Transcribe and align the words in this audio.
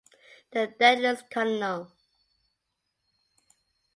The 0.49 0.73
Deadliest 0.79 1.29
Colonel. 1.29 1.91